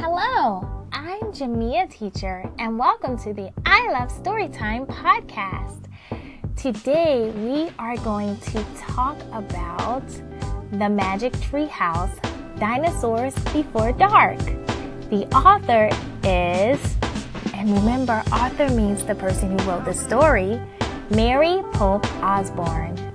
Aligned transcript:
Hello, 0.00 0.64
I'm 0.92 1.32
Jamia 1.32 1.90
Teacher, 1.90 2.48
and 2.60 2.78
welcome 2.78 3.18
to 3.18 3.34
the 3.34 3.50
I 3.66 3.90
Love 3.90 4.10
Storytime 4.10 4.86
podcast. 4.86 5.86
Today 6.54 7.30
we 7.30 7.72
are 7.80 7.96
going 7.96 8.36
to 8.36 8.64
talk 8.76 9.20
about 9.32 10.06
the 10.70 10.88
Magic 10.88 11.32
Tree 11.40 11.66
House 11.66 12.16
Dinosaurs 12.60 13.34
Before 13.52 13.90
Dark. 13.90 14.38
The 15.10 15.26
author 15.34 15.90
is, 16.22 16.96
and 17.52 17.68
remember, 17.68 18.22
author 18.32 18.68
means 18.68 19.02
the 19.02 19.16
person 19.16 19.58
who 19.58 19.68
wrote 19.68 19.84
the 19.84 19.94
story, 19.94 20.60
Mary 21.10 21.60
Pope 21.72 22.06
Osborne. 22.22 23.07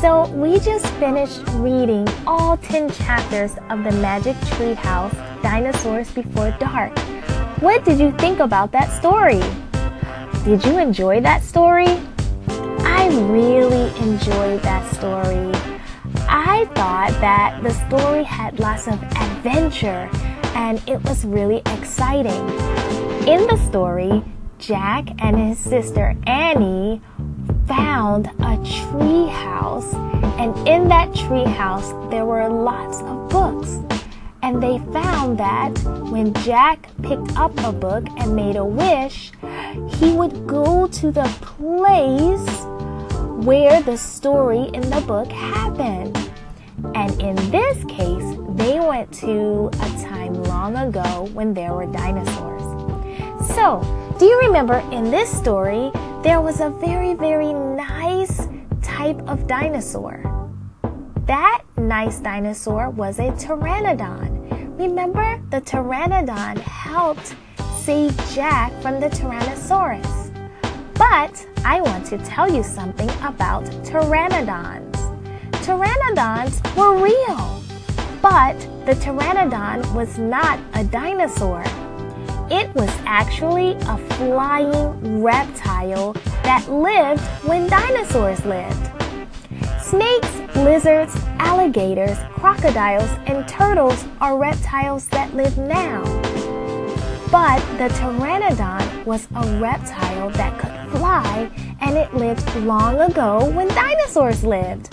So 0.00 0.28
we 0.32 0.58
just 0.60 0.86
finished 0.94 1.40
reading 1.54 2.06
all 2.26 2.56
10 2.58 2.90
chapters 2.90 3.52
of 3.70 3.84
the 3.84 3.92
Magic 3.92 4.36
Tree 4.48 4.74
House 4.74 5.14
Dinosaurs 5.42 6.10
Before 6.10 6.50
Dark. 6.60 6.98
What 7.60 7.84
did 7.84 7.98
you 7.98 8.12
think 8.18 8.40
about 8.40 8.72
that 8.72 8.92
story? 8.92 9.40
Did 10.44 10.64
you 10.64 10.78
enjoy 10.78 11.20
that 11.22 11.42
story? 11.42 11.98
I 12.80 13.08
really 13.30 13.88
enjoyed 14.00 14.60
that 14.62 14.92
story. 14.94 15.50
I 16.28 16.68
thought 16.74 17.16
that 17.20 17.62
the 17.62 17.72
story 17.88 18.24
had 18.24 18.58
lots 18.60 18.86
of 18.86 19.02
adventure 19.02 20.10
and 20.54 20.82
it 20.86 21.02
was 21.04 21.24
really 21.24 21.62
exciting. 21.66 22.48
In 23.26 23.46
the 23.46 23.56
story, 23.66 24.22
Jack 24.58 25.08
and 25.18 25.36
his 25.36 25.58
sister 25.58 26.14
Annie 26.26 27.00
found 27.66 28.26
a 28.40 28.56
tree 28.56 29.26
house, 29.26 29.94
and 30.38 30.56
in 30.68 30.88
that 30.88 31.14
tree 31.14 31.44
house 31.44 31.92
there 32.10 32.24
were 32.24 32.48
lots 32.48 33.00
of 33.00 33.28
books. 33.28 33.80
And 34.42 34.62
they 34.62 34.78
found 34.92 35.38
that 35.38 35.70
when 36.10 36.34
Jack 36.44 36.88
picked 37.02 37.34
up 37.36 37.52
a 37.64 37.72
book 37.72 38.04
and 38.18 38.36
made 38.36 38.56
a 38.56 38.64
wish, 38.64 39.32
he 39.88 40.12
would 40.12 40.46
go 40.46 40.86
to 40.86 41.10
the 41.10 41.24
place 41.40 42.46
where 43.44 43.82
the 43.82 43.96
story 43.96 44.68
in 44.74 44.82
the 44.90 45.00
book 45.06 45.32
happened. 45.32 46.16
And 46.94 47.20
in 47.22 47.36
this 47.50 47.84
case, 47.84 48.36
they 48.50 48.80
went 48.80 49.12
to 49.14 49.70
a 49.72 50.02
time 50.02 50.34
long 50.44 50.76
ago 50.76 51.30
when 51.32 51.54
there 51.54 51.72
were 51.72 51.86
dinosaurs. 51.86 52.62
So, 53.54 53.80
do 54.18 54.26
you 54.26 54.38
remember 54.40 54.78
in 54.92 55.10
this 55.10 55.30
story, 55.30 55.90
there 56.24 56.40
was 56.40 56.62
a 56.62 56.70
very, 56.70 57.12
very 57.12 57.52
nice 57.52 58.48
type 58.80 59.20
of 59.28 59.46
dinosaur? 59.46 60.22
That 61.26 61.62
nice 61.76 62.18
dinosaur 62.18 62.88
was 62.88 63.18
a 63.18 63.30
pteranodon. 63.32 64.78
Remember, 64.78 65.38
the 65.50 65.60
pteranodon 65.60 66.56
helped 66.60 67.36
save 67.76 68.16
Jack 68.32 68.72
from 68.80 69.00
the 69.00 69.10
Tyrannosaurus. 69.10 70.32
But 70.94 71.46
I 71.62 71.82
want 71.82 72.06
to 72.06 72.16
tell 72.24 72.50
you 72.50 72.62
something 72.62 73.10
about 73.20 73.64
pteranodons. 73.84 74.94
Pteranodons 75.60 76.54
were 76.74 77.04
real, 77.04 77.62
but 78.22 78.58
the 78.86 78.94
pteranodon 78.94 79.94
was 79.94 80.16
not 80.16 80.58
a 80.72 80.84
dinosaur. 80.84 81.62
It 82.50 82.74
was 82.74 82.90
actually 83.06 83.72
a 83.72 83.96
flying 84.16 85.22
reptile 85.22 86.12
that 86.42 86.70
lived 86.70 87.22
when 87.46 87.66
dinosaurs 87.68 88.44
lived. 88.44 88.90
Snakes, 89.80 90.56
lizards, 90.56 91.16
alligators, 91.38 92.18
crocodiles, 92.34 93.08
and 93.26 93.48
turtles 93.48 94.04
are 94.20 94.36
reptiles 94.36 95.08
that 95.08 95.34
live 95.34 95.56
now. 95.56 96.02
But 97.32 97.60
the 97.78 97.88
pteranodon 97.94 99.06
was 99.06 99.26
a 99.34 99.58
reptile 99.58 100.28
that 100.30 100.58
could 100.58 100.98
fly 100.98 101.50
and 101.80 101.96
it 101.96 102.12
lived 102.14 102.54
long 102.56 103.00
ago 103.00 103.50
when 103.50 103.68
dinosaurs 103.68 104.44
lived. 104.44 104.88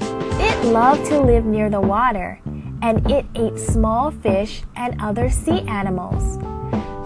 It 0.00 0.64
loved 0.66 1.06
to 1.06 1.20
live 1.20 1.44
near 1.44 1.70
the 1.70 1.80
water 1.80 2.40
and 2.82 3.08
it 3.10 3.26
ate 3.36 3.58
small 3.58 4.10
fish 4.10 4.62
and 4.74 5.00
other 5.00 5.30
sea 5.30 5.60
animals. 5.68 6.38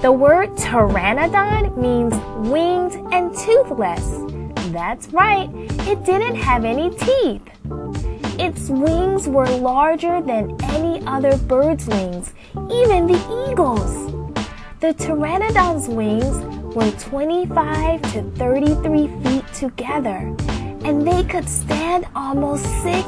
The 0.04 0.12
word 0.12 0.50
pteranodon 0.56 1.78
means 1.78 2.15
winged 2.47 2.92
and 3.10 3.34
toothless. 3.34 4.04
That's 4.70 5.09
right, 5.09 5.48
it 5.88 6.04
didn't 6.04 6.34
have 6.34 6.66
any 6.66 6.91
teeth. 6.91 7.41
Its 8.38 8.69
wings 8.69 9.26
were 9.26 9.48
larger 9.48 10.20
than 10.20 10.62
any 10.65 11.03
other 11.06 11.38
bird's 11.38 11.87
wings, 11.87 12.34
even 12.70 13.06
the 13.06 13.48
eagle's. 13.48 14.12
The 14.81 14.92
pteranodon's 14.92 15.88
wings 15.88 16.36
were 16.76 16.91
25 17.09 18.03
to 18.12 18.25
33 18.36 19.09
feet 19.22 19.54
together, 19.54 20.36
and 20.84 21.09
they 21.09 21.25
could 21.25 21.48
stand 21.48 22.04
almost 22.15 22.66
6 22.82 23.06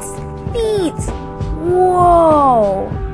feet. 0.55 1.13
Whoa! 1.61 3.06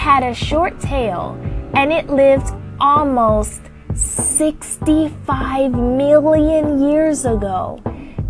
Had 0.00 0.22
a 0.22 0.32
short 0.32 0.80
tail 0.80 1.38
and 1.74 1.92
it 1.92 2.08
lived 2.08 2.54
almost 2.80 3.60
65 3.94 5.72
million 5.72 6.82
years 6.82 7.26
ago. 7.26 7.78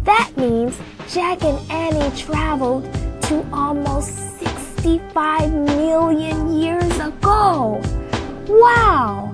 That 0.02 0.32
means 0.36 0.76
Jack 1.08 1.44
and 1.44 1.70
Annie 1.70 2.16
traveled 2.16 2.92
to 3.22 3.48
almost 3.52 4.40
65 4.40 5.52
million 5.52 6.60
years 6.60 6.98
ago. 6.98 7.80
Wow! 8.48 9.32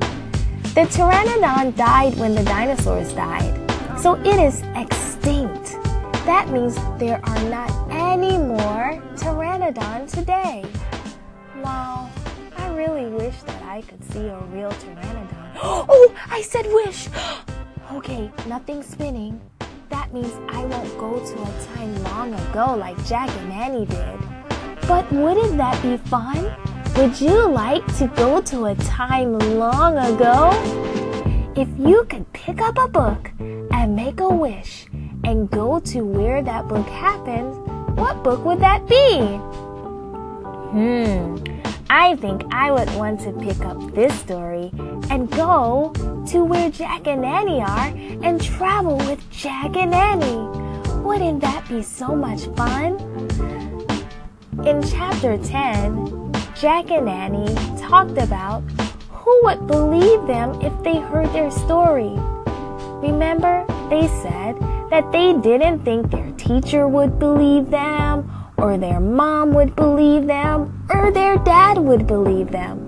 The 0.74 0.82
pteranodon 0.92 1.74
died 1.74 2.16
when 2.16 2.34
the 2.34 2.44
dinosaurs 2.44 3.14
died, 3.14 3.54
so 3.98 4.12
it 4.16 4.38
is 4.38 4.62
extinct. 4.74 5.72
That 6.26 6.50
means 6.50 6.74
there 6.98 7.18
are 7.24 7.42
not 7.48 7.72
any 7.90 8.36
more 8.36 9.02
pteranodon 9.16 10.12
today. 10.12 10.66
Wow, 11.62 12.10
wish 13.10 13.42
that 13.42 13.62
I 13.62 13.82
could 13.82 14.02
see 14.12 14.26
a 14.26 14.38
real 14.52 14.70
pteranodon. 14.70 15.52
Oh, 15.62 16.14
I 16.30 16.42
said 16.42 16.66
wish! 16.66 17.08
Okay, 17.92 18.32
nothing 18.48 18.82
spinning. 18.82 19.40
That 19.90 20.12
means 20.12 20.32
I 20.48 20.64
won't 20.64 20.98
go 20.98 21.24
to 21.24 21.42
a 21.42 21.66
time 21.76 22.02
long 22.02 22.34
ago 22.34 22.74
like 22.74 22.96
Jack 23.06 23.30
and 23.30 23.52
Annie 23.52 23.86
did. 23.86 24.18
But 24.88 25.10
wouldn't 25.12 25.56
that 25.56 25.80
be 25.82 25.96
fun? 25.96 26.52
Would 26.96 27.20
you 27.20 27.48
like 27.48 27.86
to 27.98 28.08
go 28.08 28.40
to 28.42 28.66
a 28.66 28.74
time 28.74 29.38
long 29.38 29.96
ago? 29.98 30.50
If 31.54 31.68
you 31.78 32.04
could 32.08 32.30
pick 32.32 32.60
up 32.60 32.76
a 32.76 32.88
book 32.88 33.30
and 33.38 33.94
make 33.94 34.20
a 34.20 34.28
wish 34.28 34.86
and 35.24 35.48
go 35.50 35.78
to 35.80 36.00
where 36.02 36.42
that 36.42 36.66
book 36.66 36.86
happened, 36.88 37.54
what 37.96 38.24
book 38.24 38.44
would 38.44 38.60
that 38.60 38.86
be? 38.88 39.18
Hmm, 40.72 41.36
I 41.98 42.14
think 42.16 42.42
I 42.52 42.70
would 42.70 42.94
want 42.96 43.20
to 43.20 43.32
pick 43.32 43.58
up 43.64 43.94
this 43.94 44.12
story 44.20 44.70
and 45.08 45.30
go 45.30 45.94
to 46.26 46.44
where 46.44 46.70
Jack 46.70 47.06
and 47.06 47.24
Annie 47.24 47.62
are 47.62 47.88
and 48.22 48.38
travel 48.38 48.98
with 48.98 49.18
Jack 49.30 49.74
and 49.76 49.94
Annie. 49.94 51.00
Wouldn't 51.00 51.40
that 51.40 51.66
be 51.70 51.82
so 51.82 52.14
much 52.14 52.48
fun? 52.54 52.98
In 54.66 54.82
chapter 54.82 55.38
10, 55.38 56.34
Jack 56.54 56.90
and 56.90 57.08
Annie 57.08 57.54
talked 57.78 58.18
about 58.18 58.60
who 59.08 59.40
would 59.44 59.66
believe 59.66 60.26
them 60.26 60.60
if 60.60 60.74
they 60.82 60.98
heard 60.98 61.32
their 61.32 61.50
story. 61.50 62.12
Remember, 63.00 63.64
they 63.88 64.06
said 64.20 64.54
that 64.90 65.10
they 65.12 65.32
didn't 65.32 65.82
think 65.82 66.10
their 66.10 66.30
teacher 66.32 66.88
would 66.88 67.18
believe 67.18 67.70
them, 67.70 68.30
or 68.58 68.76
their 68.76 69.00
mom 69.00 69.54
would 69.54 69.74
believe 69.74 70.26
them, 70.26 70.75
or 70.96 71.12
their 71.12 71.36
dad 71.38 71.78
would 71.78 72.06
believe 72.06 72.50
them. 72.50 72.86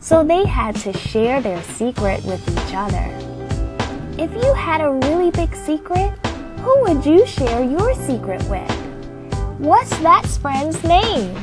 So 0.00 0.24
they 0.24 0.46
had 0.46 0.74
to 0.76 0.92
share 0.96 1.40
their 1.40 1.62
secret 1.62 2.24
with 2.24 2.42
each 2.48 2.74
other. 2.74 3.06
If 4.18 4.32
you 4.32 4.54
had 4.54 4.80
a 4.80 4.92
really 5.06 5.30
big 5.30 5.54
secret, 5.54 6.10
who 6.60 6.82
would 6.82 7.04
you 7.04 7.26
share 7.26 7.62
your 7.62 7.94
secret 7.94 8.42
with? 8.44 8.70
What's 9.58 9.96
that 9.98 10.26
friend's 10.26 10.82
name? 10.84 11.36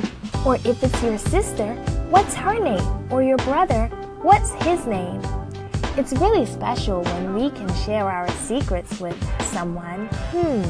Or 0.45 0.55
if 0.55 0.83
it's 0.83 1.03
your 1.03 1.17
sister, 1.17 1.75
what's 2.09 2.33
her 2.35 2.59
name? 2.59 3.11
Or 3.11 3.21
your 3.21 3.37
brother, 3.37 3.87
what's 4.21 4.51
his 4.65 4.85
name? 4.87 5.21
It's 5.97 6.13
really 6.13 6.45
special 6.45 7.01
when 7.03 7.33
we 7.33 7.49
can 7.49 7.73
share 7.85 8.09
our 8.09 8.29
secrets 8.31 8.99
with 8.99 9.17
someone. 9.45 10.07
Hmm, 10.31 10.63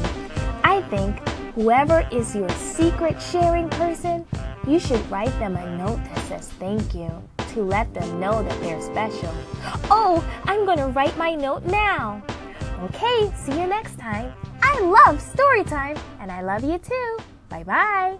I 0.64 0.82
think 0.88 1.18
whoever 1.54 2.06
is 2.12 2.34
your 2.34 2.48
secret 2.50 3.20
sharing 3.20 3.68
person, 3.70 4.24
you 4.68 4.78
should 4.78 5.10
write 5.10 5.36
them 5.38 5.56
a 5.56 5.76
note 5.76 6.02
that 6.04 6.18
says 6.26 6.48
thank 6.58 6.94
you 6.94 7.10
to 7.54 7.62
let 7.62 7.92
them 7.94 8.20
know 8.20 8.42
that 8.42 8.60
they're 8.60 8.80
special. 8.82 9.32
Oh, 9.90 10.24
I'm 10.44 10.66
going 10.66 10.78
to 10.78 10.88
write 10.88 11.16
my 11.16 11.34
note 11.34 11.64
now. 11.64 12.22
Okay, 12.82 13.32
see 13.34 13.58
you 13.58 13.66
next 13.66 13.98
time. 13.98 14.32
I 14.62 14.80
love 14.80 15.20
story 15.20 15.64
time 15.64 15.96
and 16.20 16.30
I 16.30 16.42
love 16.42 16.62
you 16.62 16.78
too. 16.78 17.18
Bye 17.48 17.64
bye. 17.64 18.18